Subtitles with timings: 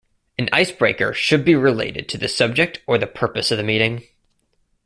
[0.39, 4.03] An icebreaker should be related to the subject or the purpose of the meeting.